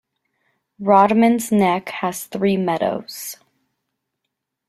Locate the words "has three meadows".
1.89-3.37